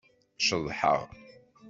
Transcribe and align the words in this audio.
Ceḍḥeɣ. 0.47 1.01